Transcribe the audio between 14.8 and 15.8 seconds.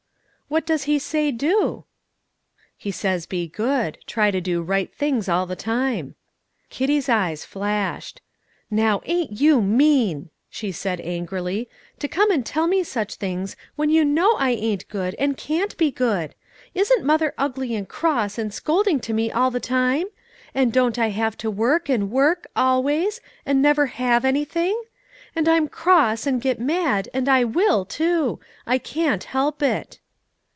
good, and can't